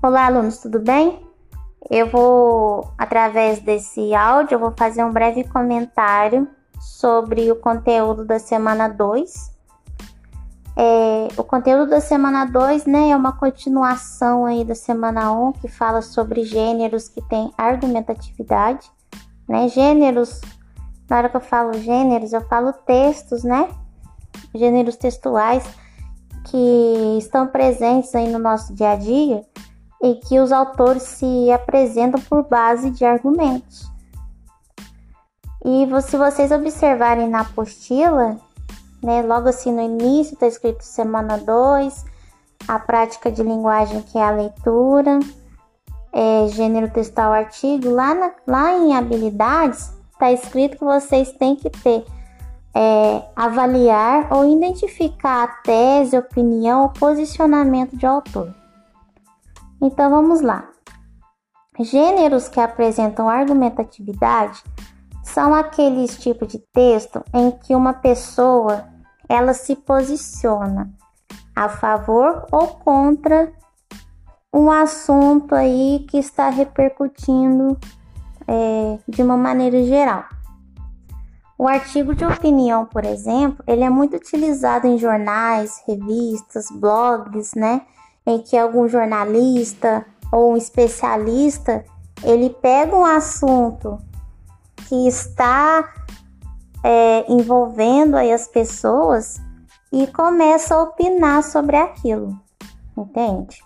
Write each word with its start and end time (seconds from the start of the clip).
Olá, 0.00 0.26
alunos, 0.26 0.58
tudo 0.58 0.78
bem? 0.78 1.26
Eu 1.90 2.08
vou, 2.08 2.92
através 2.96 3.58
desse 3.58 4.14
áudio, 4.14 4.54
eu 4.54 4.58
vou 4.60 4.72
fazer 4.78 5.02
um 5.02 5.10
breve 5.10 5.42
comentário 5.42 6.46
sobre 6.78 7.50
o 7.50 7.56
conteúdo 7.56 8.24
da 8.24 8.38
semana 8.38 8.86
2. 8.86 9.52
É, 10.76 11.28
o 11.36 11.42
conteúdo 11.42 11.90
da 11.90 12.00
semana 12.00 12.44
2 12.44 12.86
né, 12.86 13.10
é 13.10 13.16
uma 13.16 13.32
continuação 13.32 14.46
aí 14.46 14.64
da 14.64 14.76
semana 14.76 15.32
1, 15.32 15.48
um, 15.48 15.52
que 15.52 15.66
fala 15.66 16.00
sobre 16.00 16.44
gêneros 16.44 17.08
que 17.08 17.20
têm 17.22 17.52
argumentatividade. 17.58 18.88
Né? 19.48 19.66
Gêneros, 19.66 20.40
na 21.10 21.16
hora 21.18 21.28
que 21.28 21.36
eu 21.36 21.40
falo 21.40 21.72
gêneros, 21.74 22.32
eu 22.32 22.42
falo 22.42 22.72
textos, 22.72 23.42
né? 23.42 23.68
Gêneros 24.54 24.94
textuais 24.94 25.68
que 26.44 27.18
estão 27.18 27.48
presentes 27.48 28.14
aí 28.14 28.30
no 28.30 28.38
nosso 28.38 28.72
dia 28.72 28.92
a 28.92 28.96
dia 28.96 29.44
e 30.02 30.14
que 30.14 30.38
os 30.38 30.52
autores 30.52 31.02
se 31.02 31.50
apresentam 31.50 32.20
por 32.20 32.44
base 32.44 32.90
de 32.90 33.04
argumentos. 33.04 33.90
E 35.64 35.86
se 36.02 36.16
vocês 36.16 36.52
observarem 36.52 37.28
na 37.28 37.40
apostila, 37.40 38.36
né, 39.02 39.22
logo 39.22 39.48
assim 39.48 39.72
no 39.72 39.82
início 39.82 40.34
está 40.34 40.46
escrito 40.46 40.82
semana 40.82 41.36
2, 41.38 42.04
a 42.66 42.78
prática 42.78 43.30
de 43.30 43.42
linguagem 43.42 44.02
que 44.02 44.18
é 44.18 44.22
a 44.22 44.30
leitura, 44.30 45.18
é, 46.12 46.48
gênero 46.48 46.90
textual 46.90 47.32
artigo, 47.32 47.90
lá, 47.90 48.14
na, 48.14 48.32
lá 48.46 48.78
em 48.78 48.94
habilidades 48.94 49.92
está 50.12 50.32
escrito 50.32 50.78
que 50.78 50.84
vocês 50.84 51.32
têm 51.32 51.54
que 51.54 51.70
ter 51.70 52.04
é, 52.74 53.22
avaliar 53.34 54.32
ou 54.32 54.44
identificar 54.44 55.44
a 55.44 55.48
tese, 55.62 56.16
opinião 56.16 56.82
ou 56.82 56.88
posicionamento 56.90 57.96
de 57.96 58.06
autor. 58.06 58.54
Então 59.80 60.10
vamos 60.10 60.40
lá. 60.40 60.68
Gêneros 61.78 62.48
que 62.48 62.60
apresentam 62.60 63.28
argumentatividade 63.28 64.62
são 65.22 65.54
aqueles 65.54 66.18
tipos 66.18 66.48
de 66.48 66.58
texto 66.72 67.22
em 67.32 67.50
que 67.50 67.74
uma 67.74 67.92
pessoa 67.92 68.88
ela 69.28 69.54
se 69.54 69.76
posiciona 69.76 70.90
a 71.54 71.68
favor 71.68 72.46
ou 72.50 72.68
contra 72.68 73.52
um 74.52 74.70
assunto 74.70 75.54
aí 75.54 76.06
que 76.08 76.18
está 76.18 76.48
repercutindo 76.48 77.78
é, 78.46 78.98
de 79.06 79.22
uma 79.22 79.36
maneira 79.36 79.84
geral. 79.84 80.24
O 81.58 81.66
artigo 81.66 82.14
de 82.14 82.24
opinião, 82.24 82.86
por 82.86 83.04
exemplo, 83.04 83.62
ele 83.66 83.82
é 83.82 83.90
muito 83.90 84.16
utilizado 84.16 84.86
em 84.86 84.96
jornais, 84.96 85.82
revistas, 85.86 86.66
blogs, 86.70 87.52
né? 87.54 87.82
Em 88.28 88.38
que 88.42 88.58
algum 88.58 88.86
jornalista 88.86 90.04
ou 90.30 90.52
um 90.52 90.56
especialista 90.58 91.82
ele 92.22 92.50
pega 92.50 92.94
um 92.94 93.04
assunto 93.04 93.98
que 94.86 95.08
está 95.08 95.90
é, 96.84 97.24
envolvendo 97.32 98.18
aí 98.18 98.30
as 98.30 98.46
pessoas 98.46 99.40
e 99.90 100.06
começa 100.08 100.74
a 100.74 100.82
opinar 100.82 101.42
sobre 101.42 101.78
aquilo, 101.78 102.38
entende? 102.94 103.64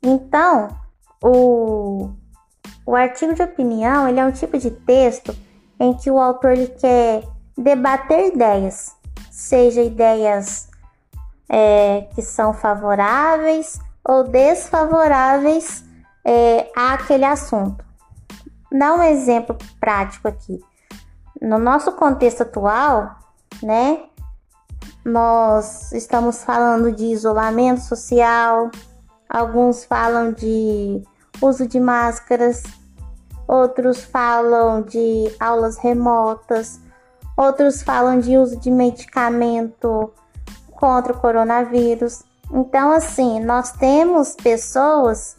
Então, 0.00 0.68
o, 1.20 2.10
o 2.86 2.94
artigo 2.94 3.34
de 3.34 3.42
opinião 3.42 4.08
ele 4.08 4.20
é 4.20 4.24
um 4.24 4.30
tipo 4.30 4.56
de 4.56 4.70
texto 4.70 5.36
em 5.80 5.94
que 5.94 6.12
o 6.12 6.20
autor 6.20 6.52
ele 6.52 6.68
quer 6.68 7.24
debater 7.58 8.32
ideias, 8.32 8.94
seja 9.32 9.82
ideias 9.82 10.69
é, 11.50 12.08
que 12.14 12.22
são 12.22 12.54
favoráveis 12.54 13.80
ou 14.04 14.22
desfavoráveis 14.22 15.84
é, 16.24 16.70
àquele 16.76 17.24
assunto. 17.24 17.84
Dá 18.70 18.94
um 18.94 19.02
exemplo 19.02 19.58
prático 19.80 20.28
aqui. 20.28 20.60
No 21.42 21.58
nosso 21.58 21.90
contexto 21.92 22.42
atual, 22.42 23.16
né, 23.60 24.04
nós 25.04 25.90
estamos 25.92 26.44
falando 26.44 26.92
de 26.92 27.06
isolamento 27.06 27.80
social, 27.80 28.70
alguns 29.28 29.84
falam 29.84 30.32
de 30.32 31.02
uso 31.42 31.66
de 31.66 31.80
máscaras, 31.80 32.62
outros 33.48 34.04
falam 34.04 34.82
de 34.82 35.34
aulas 35.40 35.78
remotas, 35.78 36.78
outros 37.36 37.82
falam 37.82 38.20
de 38.20 38.36
uso 38.36 38.56
de 38.60 38.70
medicamento 38.70 40.12
contra 40.80 41.12
o 41.12 41.20
coronavírus. 41.20 42.22
Então, 42.50 42.90
assim, 42.90 43.38
nós 43.38 43.70
temos 43.72 44.34
pessoas 44.34 45.36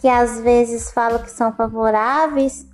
que 0.00 0.08
às 0.08 0.40
vezes 0.40 0.90
falam 0.90 1.22
que 1.22 1.30
são 1.30 1.52
favoráveis 1.52 2.66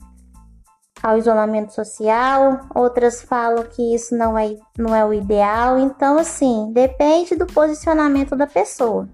ao 1.03 1.19
isolamento 1.19 1.72
social, 1.72 2.60
outras 2.75 3.22
falam 3.22 3.62
que 3.65 3.94
isso 3.94 4.16
não 4.16 4.37
é, 4.37 4.56
não 4.78 4.94
é 4.94 5.05
o 5.05 5.12
ideal. 5.12 5.78
Então, 5.78 6.19
assim, 6.19 6.72
depende 6.72 7.37
do 7.37 7.47
posicionamento 7.47 8.34
da 8.34 8.47
pessoa. 8.47 9.06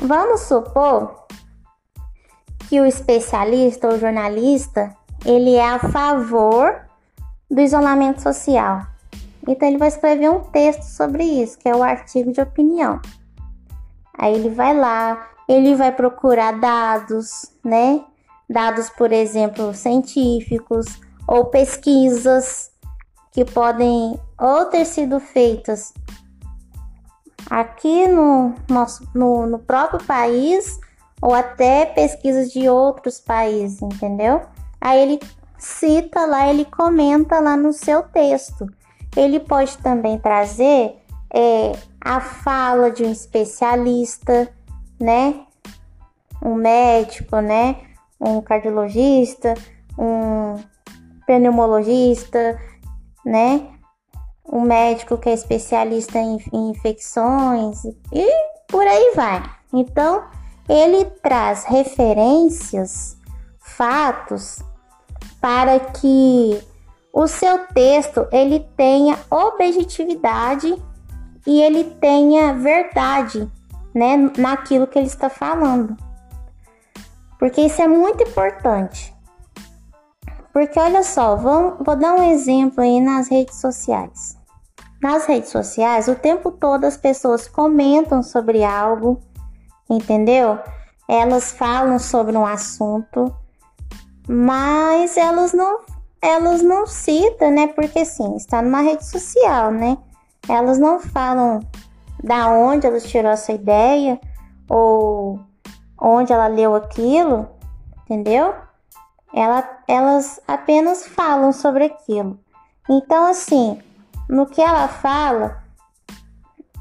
Vamos 0.00 0.42
supor 0.42 1.26
que 2.68 2.80
o 2.80 2.86
especialista 2.86 3.88
ou 3.88 3.98
jornalista 3.98 4.94
ele 5.24 5.54
é 5.54 5.68
a 5.68 5.78
favor 5.78 6.82
do 7.50 7.60
isolamento 7.60 8.22
social. 8.22 8.86
Então 9.46 9.68
ele 9.68 9.78
vai 9.78 9.88
escrever 9.88 10.30
um 10.30 10.40
texto 10.40 10.82
sobre 10.82 11.24
isso, 11.24 11.58
que 11.58 11.68
é 11.68 11.74
o 11.74 11.82
artigo 11.82 12.32
de 12.32 12.40
opinião. 12.40 13.00
Aí 14.18 14.34
ele 14.34 14.50
vai 14.50 14.76
lá, 14.76 15.28
ele 15.48 15.74
vai 15.74 15.92
procurar 15.92 16.58
dados, 16.58 17.52
né? 17.64 18.04
Dados, 18.48 18.90
por 18.90 19.12
exemplo, 19.12 19.74
científicos 19.74 20.86
ou 21.26 21.46
pesquisas 21.46 22.70
que 23.32 23.44
podem 23.44 24.18
ou 24.38 24.64
ter 24.66 24.84
sido 24.84 25.20
feitas 25.20 25.92
aqui 27.50 28.08
no 28.08 28.54
nosso 28.68 29.08
no, 29.14 29.46
no 29.46 29.58
próprio 29.58 30.02
país 30.04 30.80
ou 31.20 31.34
até 31.34 31.86
pesquisas 31.86 32.50
de 32.50 32.68
outros 32.68 33.20
países, 33.20 33.80
entendeu? 33.82 34.42
Aí 34.80 35.00
ele 35.00 35.20
cita 35.58 36.26
lá, 36.26 36.48
ele 36.48 36.64
comenta 36.64 37.40
lá 37.40 37.56
no 37.56 37.72
seu 37.72 38.02
texto. 38.02 38.66
Ele 39.16 39.40
pode 39.40 39.78
também 39.78 40.18
trazer 40.18 40.96
é, 41.32 41.72
a 42.00 42.20
fala 42.20 42.90
de 42.90 43.02
um 43.02 43.10
especialista, 43.10 44.52
né? 45.00 45.46
Um 46.44 46.54
médico, 46.54 47.40
né? 47.40 47.76
Um 48.20 48.40
cardiologista, 48.40 49.54
um 49.98 50.56
pneumologista, 51.26 52.60
né? 53.24 53.68
Um 54.46 54.60
médico 54.60 55.18
que 55.18 55.28
é 55.28 55.34
especialista 55.34 56.18
em, 56.18 56.38
em 56.52 56.70
infecções 56.70 57.84
e 58.12 58.26
por 58.68 58.86
aí 58.86 59.12
vai. 59.16 59.42
Então, 59.72 60.24
ele 60.68 61.04
traz 61.22 61.64
referências, 61.64 63.16
fatos 63.58 64.62
para 65.40 65.78
que 65.80 66.60
o 67.16 67.26
seu 67.26 67.66
texto 67.68 68.28
ele 68.30 68.60
tenha 68.76 69.18
objetividade 69.30 70.76
e 71.46 71.62
ele 71.62 71.84
tenha 71.84 72.52
verdade, 72.52 73.50
né, 73.94 74.18
naquilo 74.36 74.86
que 74.86 74.98
ele 74.98 75.06
está 75.06 75.30
falando. 75.30 75.96
Porque 77.38 77.62
isso 77.62 77.80
é 77.80 77.88
muito 77.88 78.22
importante. 78.22 79.16
Porque 80.52 80.78
olha 80.78 81.02
só, 81.02 81.36
vou 81.36 81.96
dar 81.96 82.12
um 82.16 82.30
exemplo 82.30 82.82
aí 82.82 83.00
nas 83.00 83.30
redes 83.30 83.56
sociais. 83.62 84.36
Nas 85.02 85.24
redes 85.24 85.48
sociais, 85.48 86.08
o 86.08 86.16
tempo 86.16 86.50
todo 86.50 86.84
as 86.84 86.98
pessoas 86.98 87.48
comentam 87.48 88.22
sobre 88.22 88.62
algo, 88.62 89.18
entendeu? 89.88 90.58
Elas 91.08 91.50
falam 91.50 91.98
sobre 91.98 92.36
um 92.36 92.44
assunto, 92.44 93.34
mas 94.28 95.16
elas 95.16 95.54
não 95.54 95.95
elas 96.26 96.60
não 96.60 96.88
citam, 96.88 97.52
né? 97.52 97.68
Porque 97.68 98.04
sim, 98.04 98.34
está 98.34 98.60
numa 98.60 98.80
rede 98.80 99.06
social, 99.06 99.70
né? 99.70 99.96
Elas 100.48 100.76
não 100.76 100.98
falam 100.98 101.60
da 102.22 102.48
onde 102.48 102.84
elas 102.84 103.04
tirou 103.04 103.30
essa 103.30 103.52
ideia 103.52 104.20
ou 104.68 105.38
onde 106.00 106.32
ela 106.32 106.48
leu 106.48 106.74
aquilo, 106.74 107.48
entendeu? 108.02 108.52
Ela, 109.32 109.80
elas 109.86 110.40
apenas 110.48 111.06
falam 111.06 111.52
sobre 111.52 111.84
aquilo. 111.84 112.38
Então, 112.90 113.26
assim, 113.26 113.80
no 114.28 114.46
que 114.46 114.60
ela 114.60 114.88
fala, 114.88 115.62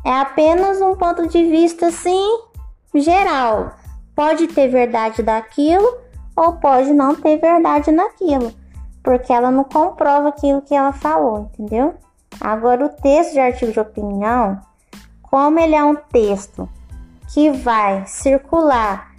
é 0.04 0.12
apenas 0.12 0.82
um 0.82 0.96
ponto 0.96 1.28
de 1.28 1.44
vista, 1.44 1.88
assim, 1.88 2.40
geral. 2.96 3.74
Pode 4.16 4.48
ter 4.48 4.70
verdade 4.70 5.22
daquilo 5.22 6.00
ou 6.36 6.54
pode 6.54 6.94
não 6.94 7.14
ter 7.14 7.38
verdade 7.38 7.92
naquilo 7.92 8.52
porque 9.06 9.31
ela 9.31 9.52
não 9.52 9.63
comprova 9.63 10.30
aquilo 10.30 10.63
que 10.63 10.74
ela 10.74 10.92
falou, 10.92 11.52
entendeu? 11.54 11.94
Agora, 12.42 12.84
o 12.84 12.90
texto 12.90 13.34
de 13.34 13.40
artigo 13.40 13.72
de 13.72 13.80
opinião, 13.80 14.60
como 15.22 15.60
ele 15.60 15.75
é 15.75 15.84
um 15.84 15.96
texto 15.96 16.68
que 17.31 17.52
vai 17.52 18.04
circular 18.07 19.13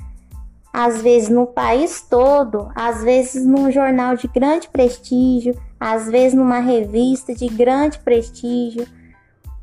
às 0.72 1.00
vezes 1.00 1.28
no 1.28 1.46
país 1.46 2.02
todo, 2.02 2.70
às 2.74 3.02
vezes 3.02 3.46
num 3.46 3.70
jornal 3.70 4.16
de 4.16 4.26
grande 4.28 4.68
prestígio, 4.68 5.58
às 5.78 6.06
vezes 6.10 6.34
numa 6.34 6.58
revista 6.58 7.32
de 7.32 7.46
grande 7.46 7.98
prestígio, 8.00 8.86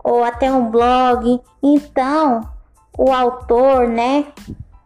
ou 0.03 0.23
até 0.23 0.51
um 0.51 0.71
blog. 0.71 1.39
Então, 1.61 2.49
o 2.97 3.11
autor, 3.11 3.87
né, 3.87 4.25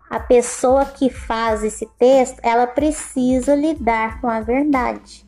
a 0.10 0.19
pessoa 0.19 0.83
que 0.83 1.10
faz 1.10 1.63
esse 1.63 1.86
texto, 1.98 2.40
ela 2.42 2.66
precisa 2.66 3.56
lidar 3.56 4.19
com 4.19 4.28
a 4.28 4.42
verdade. 4.42 5.27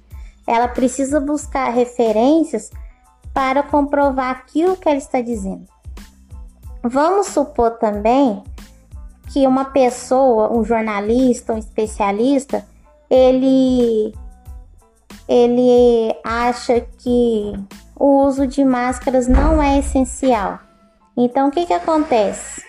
Ela 0.49 0.67
precisa 0.67 1.19
buscar 1.19 1.69
referências 1.69 2.71
para 3.31 3.61
comprovar 3.61 4.31
aquilo 4.31 4.75
que 4.75 4.89
ela 4.89 4.97
está 4.97 5.21
dizendo. 5.21 5.65
Vamos 6.81 7.27
supor 7.27 7.77
também 7.77 8.43
que 9.31 9.45
uma 9.45 9.65
pessoa, 9.65 10.51
um 10.51 10.63
jornalista, 10.63 11.53
um 11.53 11.57
especialista, 11.59 12.65
ele 13.07 14.11
ele 15.27 16.15
acha 16.23 16.81
que 16.81 17.53
o 17.95 18.25
uso 18.25 18.47
de 18.47 18.65
máscaras 18.65 19.27
não 19.27 19.61
é 19.61 19.77
essencial. 19.77 20.57
Então 21.15 21.49
o 21.49 21.51
que 21.51 21.67
que 21.67 21.73
acontece? 21.73 22.63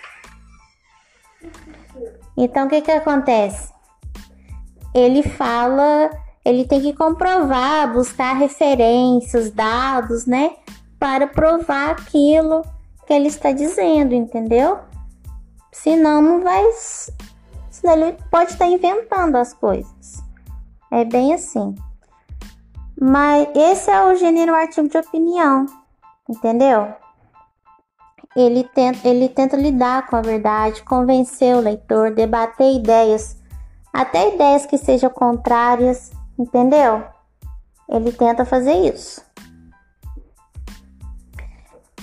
Então 2.36 2.66
o 2.66 2.68
que 2.68 2.82
que 2.82 2.90
acontece? 2.90 3.72
Ele 4.94 5.22
fala, 5.22 6.10
ele 6.44 6.64
tem 6.64 6.80
que 6.80 6.92
comprovar, 6.92 7.92
buscar 7.92 8.34
referências, 8.34 9.50
dados, 9.50 10.26
né, 10.26 10.52
para 10.98 11.26
provar 11.26 11.90
aquilo 11.90 12.62
que 13.06 13.12
ele 13.12 13.28
está 13.28 13.52
dizendo, 13.52 14.14
entendeu? 14.14 14.78
Senão 15.72 16.20
não 16.22 16.40
vai. 16.40 16.64
Senão 17.70 17.94
ele 17.94 18.16
pode 18.30 18.52
estar 18.52 18.66
inventando 18.66 19.36
as 19.36 19.52
coisas. 19.52 20.22
É 20.90 21.04
bem 21.04 21.34
assim. 21.34 21.74
Mas 23.00 23.48
esse 23.54 23.90
é 23.90 24.02
o 24.04 24.14
gênero 24.16 24.54
artigo 24.54 24.88
de 24.88 24.98
opinião, 24.98 25.66
entendeu? 26.28 26.92
Ele 28.36 28.62
tenta, 28.62 29.08
ele 29.08 29.28
tenta 29.28 29.56
lidar 29.56 30.06
com 30.06 30.16
a 30.16 30.22
verdade, 30.22 30.82
convencer 30.82 31.56
o 31.56 31.60
leitor, 31.60 32.10
debater 32.12 32.74
ideias, 32.74 33.36
até 33.92 34.34
ideias 34.34 34.66
que 34.66 34.76
sejam 34.76 35.10
contrárias, 35.10 36.12
entendeu? 36.38 37.04
Ele 37.88 38.12
tenta 38.12 38.44
fazer 38.44 38.74
isso. 38.94 39.22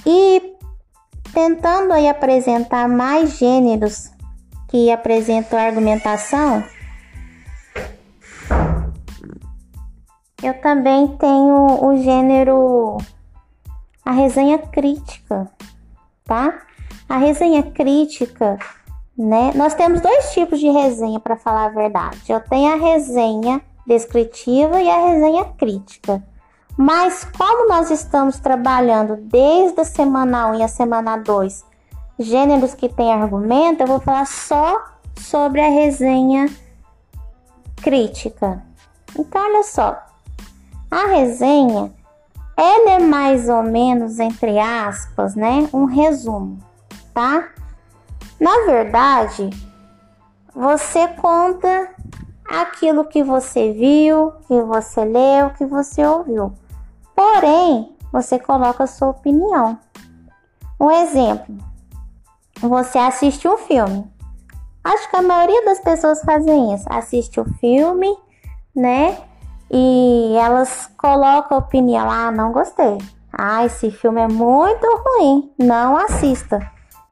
E 0.06 0.56
tentando 1.34 1.94
aí 1.94 2.08
apresentar 2.08 2.88
mais 2.88 3.38
gêneros 3.38 4.12
que 4.70 4.92
apresentam 4.92 5.60
argumentação, 5.60 6.64
eu 10.42 10.54
também 10.62 11.08
tenho 11.18 11.86
o 11.86 11.98
gênero 11.98 12.98
a 14.06 14.12
resenha 14.12 14.58
crítica, 14.58 15.52
tá? 16.24 16.62
A 17.10 17.18
resenha 17.18 17.64
crítica, 17.64 18.58
né? 19.18 19.52
Nós 19.56 19.74
temos 19.74 20.00
dois 20.00 20.32
tipos 20.32 20.60
de 20.60 20.70
resenha 20.70 21.20
para 21.20 21.36
falar 21.36 21.66
a 21.66 21.70
verdade. 21.70 22.22
Eu 22.30 22.40
tenho 22.40 22.74
a 22.74 22.78
resenha 22.78 23.62
descritiva 23.88 24.82
e 24.82 24.90
a 24.90 25.08
resenha 25.08 25.46
crítica. 25.58 26.22
Mas 26.78 27.26
como 27.36 27.70
nós 27.70 27.90
estamos 27.90 28.38
trabalhando 28.38 29.16
desde 29.16 29.82
a 29.82 29.86
semana 29.86 30.48
1 30.48 30.56
e 30.56 30.64
a 30.64 30.68
semana 30.68 31.18
2, 31.18 31.66
gêneros 32.20 32.76
que 32.76 32.90
têm 32.90 33.12
argumento, 33.12 33.82
eu 33.82 33.88
vou 33.88 34.00
falar 34.00 34.28
só 34.28 34.76
sobre 35.16 35.62
a 35.62 35.70
resenha 35.70 36.48
crítica. 37.78 38.64
Então, 39.18 39.42
olha 39.42 39.64
só. 39.64 39.98
A 40.92 41.08
resenha, 41.08 41.92
ela 42.56 42.92
é 42.92 43.00
mais 43.00 43.50
ou 43.50 43.64
menos, 43.64 44.20
entre 44.20 44.60
aspas, 44.60 45.36
né, 45.36 45.68
um 45.74 45.86
resumo, 45.86 46.60
tá? 47.14 47.50
Na 48.40 48.66
verdade, 48.66 49.50
você 50.54 51.08
conta 51.08 51.90
aquilo 52.50 53.06
que 53.06 53.24
você 53.24 53.72
viu, 53.74 54.32
que 54.48 54.62
você 54.62 55.04
leu, 55.04 55.50
que 55.52 55.66
você 55.66 56.06
ouviu. 56.06 56.54
Porém, 57.16 57.96
você 58.12 58.40
coloca 58.40 58.84
a 58.84 58.88
sua 58.88 59.10
opinião. 59.10 59.78
Um 60.80 60.92
exemplo: 60.92 61.58
você 62.62 62.98
assiste 62.98 63.48
um 63.48 63.58
filme. 63.58 64.10
Acho 64.84 65.10
que 65.10 65.16
a 65.18 65.22
maioria 65.22 65.66
das 65.66 65.80
pessoas 65.80 66.22
fazem 66.22 66.74
isso. 66.74 66.86
Assiste 66.90 67.40
o 67.40 67.46
filme, 67.60 68.16
né? 68.76 69.18
E 69.70 70.36
elas 70.40 70.90
colocam 70.98 71.58
a 71.58 71.60
opinião. 71.60 72.10
Ah, 72.10 72.32
não 72.32 72.54
gostei. 72.54 72.98
Ah, 73.34 73.66
esse 73.66 73.92
filme 73.92 74.22
é 74.22 74.28
muito 74.28 74.86
ruim. 74.86 75.52
Não 75.60 75.98
assista. 75.98 76.60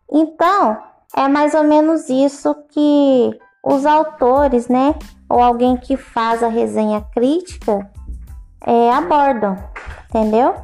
Então, 0.09 0.77
é 1.15 1.27
mais 1.27 1.53
ou 1.53 1.63
menos 1.63 2.09
isso 2.09 2.55
que 2.69 3.37
os 3.63 3.85
autores, 3.85 4.67
né? 4.67 4.95
Ou 5.29 5.41
alguém 5.41 5.77
que 5.77 5.97
faz 5.97 6.43
a 6.43 6.47
resenha 6.47 7.01
crítica 7.01 7.89
é, 8.65 8.91
abordam 8.91 9.57
entendeu? 10.15 10.55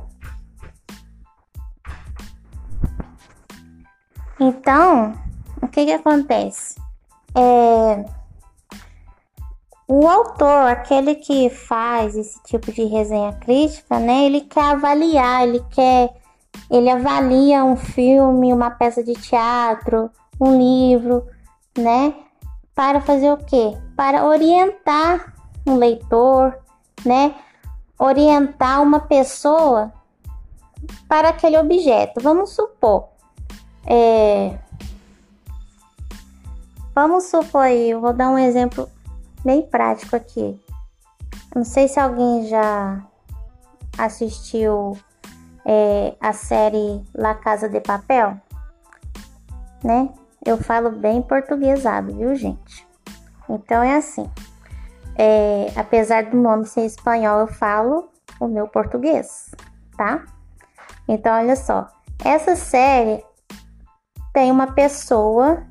Então, 4.40 5.14
o 5.62 5.68
que 5.68 5.86
que 5.86 5.92
acontece? 5.92 6.80
É, 7.36 8.06
o 9.88 10.08
autor, 10.08 10.70
aquele 10.70 11.16
que 11.16 11.50
faz 11.50 12.16
esse 12.16 12.42
tipo 12.44 12.72
de 12.72 12.86
resenha 12.86 13.34
crítica, 13.34 14.00
né? 14.00 14.26
Ele 14.26 14.42
quer 14.42 14.72
avaliar, 14.72 15.44
ele 15.44 15.64
quer, 15.70 16.14
ele 16.70 16.90
avalia 16.90 17.64
um 17.64 17.76
filme, 17.76 18.54
uma 18.54 18.72
peça 18.72 19.04
de 19.04 19.14
teatro, 19.14 20.10
um 20.40 20.58
livro, 20.58 21.28
né? 21.78 22.16
Para 22.74 23.02
fazer 23.02 23.32
o 23.32 23.38
quê? 23.38 23.78
Para 23.96 24.26
orientar 24.26 25.34
um 25.68 25.76
leitor, 25.76 26.58
né? 27.06 27.36
orientar 28.02 28.82
uma 28.82 29.00
pessoa 29.00 29.94
para 31.08 31.30
aquele 31.30 31.56
objeto. 31.60 32.20
Vamos 32.20 32.50
supor, 32.50 33.10
é, 33.86 34.58
vamos 36.96 37.26
supor 37.26 37.62
aí, 37.62 37.92
eu 37.92 38.02
vou 38.02 38.12
dar 38.12 38.30
um 38.30 38.40
exemplo 38.40 38.90
bem 39.46 39.62
prático 39.62 40.16
aqui. 40.16 40.60
Não 41.56 41.64
sei 41.64 41.88
se 41.88 42.00
alguém 42.00 42.48
já 42.48 43.06
assistiu 43.96 44.98
é, 45.64 46.16
a 46.20 46.34
série 46.34 47.06
La 47.14 47.36
Casa 47.36 47.70
de 47.70 47.80
Papel, 47.82 48.36
né? 49.84 50.10
Eu 50.46 50.58
falo 50.58 50.92
bem 50.92 51.22
portuguesado, 51.22 52.16
viu, 52.16 52.36
gente? 52.36 52.88
Então 53.50 53.84
é 53.84 53.96
assim. 53.96 54.30
É, 55.16 55.72
apesar 55.76 56.24
do 56.24 56.38
nome 56.38 56.66
ser 56.66 56.86
espanhol, 56.86 57.42
eu 57.42 57.48
falo 57.48 58.10
o 58.40 58.48
meu 58.48 58.68
português, 58.68 59.52
tá? 59.96 60.26
Então, 61.08 61.36
olha 61.38 61.56
só. 61.56 61.88
Essa 62.24 62.56
série 62.56 63.24
tem 64.34 64.52
uma 64.52 64.72
pessoa 64.72 65.64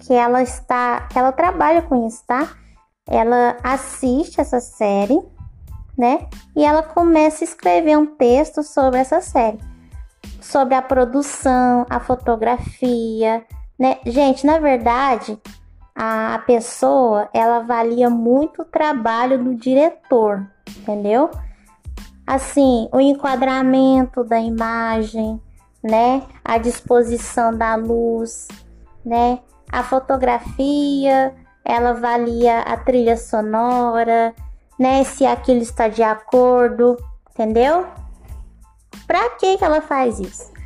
que 0.00 0.12
ela 0.12 0.42
está, 0.42 1.02
que 1.08 1.18
ela 1.18 1.30
trabalha 1.30 1.82
com 1.82 2.06
isso, 2.06 2.24
tá? 2.26 2.48
Ela 3.06 3.56
assiste 3.62 4.40
essa 4.40 4.58
série, 4.58 5.20
né? 5.96 6.28
E 6.56 6.64
ela 6.64 6.82
começa 6.82 7.44
a 7.44 7.46
escrever 7.46 7.96
um 7.96 8.06
texto 8.06 8.62
sobre 8.62 8.98
essa 9.00 9.20
série, 9.20 9.58
sobre 10.40 10.74
a 10.74 10.82
produção, 10.82 11.86
a 11.88 12.00
fotografia, 12.00 13.44
né? 13.80 13.96
Gente, 14.04 14.44
na 14.44 14.58
verdade, 14.58 15.40
a 15.94 16.38
pessoa 16.46 17.30
ela 17.32 17.56
avalia 17.56 18.10
muito 18.10 18.60
o 18.60 18.66
trabalho 18.66 19.42
do 19.42 19.54
diretor, 19.54 20.46
entendeu? 20.76 21.30
Assim, 22.26 22.90
o 22.92 23.00
enquadramento 23.00 24.22
da 24.22 24.38
imagem, 24.38 25.40
né? 25.82 26.22
A 26.44 26.58
disposição 26.58 27.56
da 27.56 27.74
luz, 27.74 28.48
né? 29.02 29.38
A 29.72 29.82
fotografia, 29.82 31.34
ela 31.64 31.90
avalia 31.90 32.60
a 32.60 32.76
trilha 32.76 33.16
sonora, 33.16 34.34
né? 34.78 35.04
Se 35.04 35.24
aquilo 35.24 35.62
está 35.62 35.88
de 35.88 36.02
acordo, 36.02 36.98
entendeu? 37.30 37.86
Para 39.06 39.30
que 39.30 39.56
que 39.56 39.64
ela 39.64 39.80
faz 39.80 40.20
isso? 40.20 40.59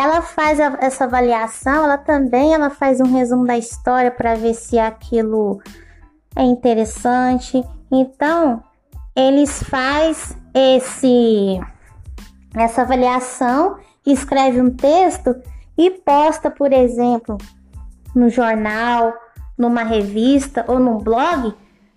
Ela 0.00 0.22
faz 0.22 0.58
a, 0.58 0.78
essa 0.80 1.04
avaliação, 1.04 1.84
ela 1.84 1.98
também 1.98 2.54
ela 2.54 2.70
faz 2.70 3.00
um 3.00 3.12
resumo 3.12 3.46
da 3.46 3.58
história 3.58 4.10
para 4.10 4.34
ver 4.34 4.54
se 4.54 4.78
aquilo 4.78 5.60
é 6.34 6.42
interessante. 6.42 7.62
Então, 7.92 8.64
eles 9.14 9.62
faz 9.64 10.34
esse 10.54 11.60
essa 12.56 12.80
avaliação, 12.80 13.76
escreve 14.06 14.62
um 14.62 14.70
texto 14.70 15.36
e 15.76 15.90
posta, 15.90 16.50
por 16.50 16.72
exemplo, 16.72 17.36
no 18.14 18.30
jornal, 18.30 19.12
numa 19.56 19.82
revista 19.82 20.64
ou 20.66 20.78
num 20.78 20.96
blog 20.96 21.54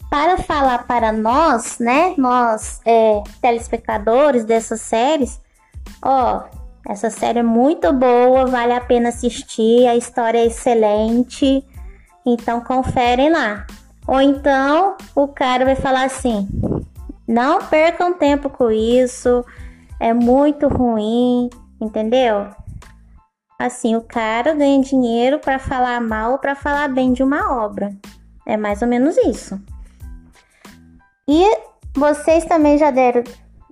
para 0.10 0.38
falar 0.39 0.86
para 0.86 1.13
nós, 1.13 1.79
né, 1.79 2.13
nós 2.17 2.81
é, 2.86 3.24
telespectadores 3.41 4.43
dessas 4.43 4.81
séries, 4.81 5.39
ó, 6.03 6.43
essa 6.87 7.09
série 7.09 7.39
é 7.39 7.43
muito 7.43 7.93
boa, 7.93 8.45
vale 8.45 8.73
a 8.73 8.81
pena 8.81 9.09
assistir, 9.09 9.87
a 9.87 9.95
história 9.95 10.39
é 10.39 10.47
excelente, 10.47 11.65
então 12.25 12.59
conferem 12.61 13.31
lá. 13.31 13.65
Ou 14.05 14.19
então 14.19 14.97
o 15.15 15.27
cara 15.29 15.63
vai 15.63 15.75
falar 15.75 16.03
assim: 16.03 16.47
não 17.25 17.59
percam 17.59 18.13
tempo 18.13 18.49
com 18.49 18.69
isso, 18.69 19.45
é 19.97 20.13
muito 20.13 20.67
ruim, 20.67 21.49
entendeu? 21.79 22.47
Assim, 23.57 23.95
o 23.95 24.01
cara 24.01 24.53
ganha 24.53 24.81
dinheiro 24.81 25.39
para 25.39 25.57
falar 25.57 26.01
mal 26.01 26.33
ou 26.33 26.37
para 26.37 26.53
falar 26.53 26.89
bem 26.89 27.13
de 27.13 27.23
uma 27.23 27.63
obra. 27.63 27.95
É 28.45 28.57
mais 28.57 28.81
ou 28.81 28.89
menos 28.89 29.15
isso. 29.15 29.57
E 31.29 31.45
vocês 31.95 32.43
também 32.43 32.77
já 32.77 32.91
deram, 32.91 33.23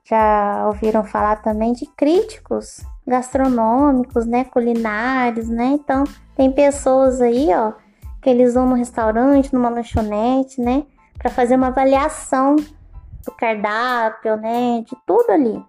já 0.06 0.66
ouviram 0.68 1.04
falar 1.04 1.42
também 1.42 1.74
de 1.74 1.86
críticos 1.88 2.80
gastronômicos, 3.06 4.26
né, 4.26 4.44
culinários, 4.46 5.50
né? 5.50 5.66
Então, 5.74 6.04
tem 6.36 6.52
pessoas 6.52 7.22
aí, 7.22 7.50
ó, 7.54 7.74
que 8.22 8.30
eles 8.30 8.54
vão 8.54 8.68
no 8.68 8.76
restaurante, 8.76 9.54
numa 9.54 9.70
lanchonete, 9.70 10.62
né, 10.62 10.84
para 11.18 11.30
fazer 11.30 11.56
uma 11.56 11.68
avaliação 11.68 12.56
do 12.56 13.32
cardápio, 13.38 14.38
né, 14.38 14.84
de 14.88 14.96
tudo 15.06 15.32
ali. 15.32 15.64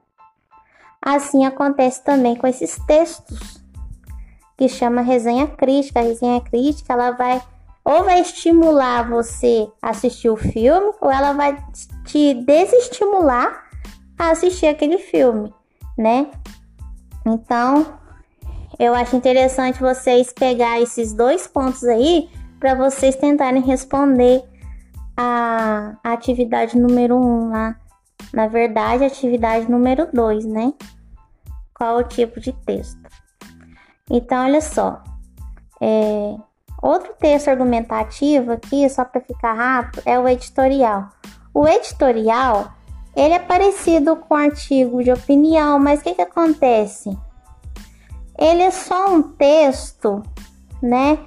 Assim 1.04 1.44
acontece 1.44 2.04
também 2.04 2.36
com 2.36 2.46
esses 2.46 2.76
textos 2.86 3.60
que 4.56 4.68
chama 4.68 5.00
resenha 5.00 5.48
crítica. 5.48 5.98
A 5.98 6.04
resenha 6.04 6.40
crítica, 6.40 6.92
ela 6.92 7.10
vai 7.10 7.42
ou 7.84 8.04
vai 8.04 8.20
estimular 8.20 9.08
você 9.08 9.68
a 9.82 9.90
assistir 9.90 10.30
o 10.30 10.36
filme, 10.36 10.92
ou 11.00 11.10
ela 11.10 11.32
vai 11.32 11.60
te 12.04 12.34
desestimular 12.34 13.64
a 14.16 14.30
assistir 14.30 14.66
aquele 14.66 14.98
filme, 14.98 15.52
né? 15.98 16.30
Então, 17.24 17.98
eu 18.78 18.94
acho 18.94 19.16
interessante 19.16 19.80
vocês 19.80 20.32
pegar 20.32 20.80
esses 20.80 21.12
dois 21.12 21.46
pontos 21.46 21.84
aí 21.84 22.28
para 22.58 22.74
vocês 22.74 23.16
tentarem 23.16 23.62
responder 23.62 24.42
a, 25.16 25.96
atividade 26.02 26.78
número 26.78 27.16
um 27.16 27.50
lá. 27.50 27.76
Na 28.32 28.46
verdade, 28.46 29.04
atividade 29.04 29.70
número 29.70 30.08
dois, 30.12 30.44
né? 30.44 30.72
Qual 31.74 31.98
o 31.98 32.04
tipo 32.04 32.40
de 32.40 32.52
texto? 32.52 33.00
Então, 34.10 34.44
olha 34.44 34.60
só. 34.60 35.02
É, 35.80 36.36
outro 36.80 37.12
texto 37.18 37.48
argumentativo 37.48 38.52
aqui, 38.52 38.88
só 38.88 39.04
para 39.04 39.20
ficar 39.20 39.52
rápido, 39.52 40.02
é 40.06 40.18
o 40.18 40.28
editorial. 40.28 41.08
O 41.52 41.66
editorial 41.66 42.72
ele 43.14 43.34
é 43.34 43.38
parecido 43.38 44.16
com 44.16 44.34
artigo 44.34 45.02
de 45.02 45.12
opinião, 45.12 45.78
mas 45.78 46.00
o 46.00 46.02
que, 46.02 46.14
que 46.14 46.22
acontece? 46.22 47.16
Ele 48.38 48.62
é 48.62 48.70
só 48.70 49.14
um 49.14 49.22
texto, 49.22 50.22
né? 50.82 51.18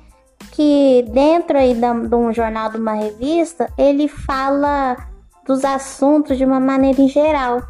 Que 0.51 1.05
dentro 1.09 1.57
aí 1.57 1.75
de 1.75 2.15
um 2.15 2.33
jornal, 2.33 2.71
de 2.71 2.77
uma 2.77 2.93
revista, 2.93 3.71
ele 3.77 4.07
fala 4.07 4.97
dos 5.45 5.63
assuntos 5.63 6.37
de 6.37 6.45
uma 6.45 6.59
maneira 6.59 6.99
em 7.01 7.07
geral. 7.07 7.61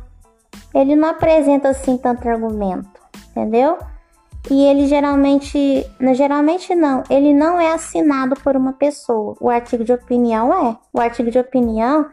Ele 0.73 0.95
não 0.95 1.09
apresenta 1.09 1.69
assim 1.69 1.97
tanto 1.97 2.27
argumento, 2.27 3.01
entendeu? 3.31 3.77
E 4.49 4.63
ele 4.63 4.87
geralmente, 4.87 5.85
geralmente 6.13 6.73
não, 6.75 7.03
ele 7.09 7.33
não 7.33 7.59
é 7.59 7.73
assinado 7.73 8.35
por 8.35 8.55
uma 8.55 8.73
pessoa. 8.73 9.35
O 9.39 9.49
artigo 9.49 9.83
de 9.83 9.91
opinião 9.91 10.53
é. 10.67 10.77
O 10.93 10.99
artigo 10.99 11.31
de 11.31 11.39
opinião 11.39 12.07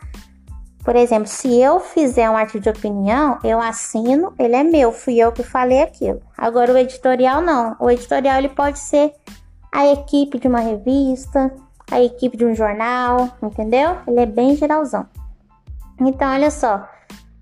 por 0.85 0.97
exemplo, 0.97 1.29
se 1.29 1.61
eu 1.61 1.79
fizer 1.79 2.29
um 2.29 2.37
artigo 2.37 2.61
de 2.61 2.69
opinião, 2.69 3.39
eu 3.45 3.61
assino, 3.61 4.35
ele 4.37 4.57
é 4.57 4.65
meu, 4.65 4.91
fui 4.91 5.19
eu 5.19 5.31
que 5.31 5.45
falei 5.45 5.81
aquilo. 5.81 6.21
Agora 6.37 6.73
o 6.73 6.77
editorial 6.77 7.41
não. 7.41 7.77
O 7.79 7.89
editorial 7.89 8.39
ele 8.39 8.49
pode 8.49 8.81
ser 8.81 9.15
a 9.71 9.87
equipe 9.87 10.41
de 10.41 10.49
uma 10.49 10.59
revista, 10.59 11.55
a 11.91 12.03
equipe 12.03 12.37
de 12.37 12.45
um 12.45 12.55
jornal, 12.55 13.31
entendeu? 13.41 13.97
Ele 14.09 14.21
é 14.21 14.27
bem 14.27 14.57
geralzão. 14.57 15.07
Então, 16.01 16.29
olha 16.33 16.51
só. 16.51 16.89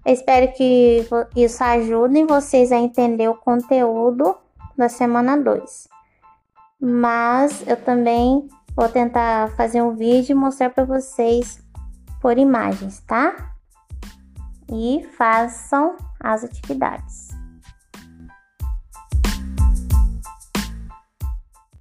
Eu 0.05 0.13
espero 0.13 0.53
que 0.53 1.07
isso 1.35 1.65
ajude 1.65 2.25
vocês 2.25 2.71
a 2.71 2.77
entender 2.77 3.29
o 3.29 3.35
conteúdo 3.35 4.37
da 4.77 4.89
semana 4.89 5.37
2. 5.37 5.89
Mas 6.79 7.67
eu 7.67 7.77
também 7.77 8.49
vou 8.77 8.89
tentar 8.89 9.51
fazer 9.57 9.83
um 9.83 9.95
vídeo 9.95 10.33
e 10.33 10.35
mostrar 10.35 10.71
para 10.71 10.85
vocês 10.85 11.59
por 12.21 12.39
imagens, 12.39 13.01
tá? 13.01 13.55
E 14.71 15.05
façam 15.17 15.97
as 16.21 16.45
atividades. 16.45 17.40